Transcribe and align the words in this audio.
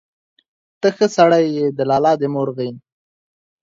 ته 0.81 0.87
ښه 0.95 1.07
سړى 1.15 1.41
يې، 1.55 1.65
د 1.77 1.79
لالا 1.89 2.13
دي 2.19 2.27
مور 2.35 2.49
غيم. 2.57 2.75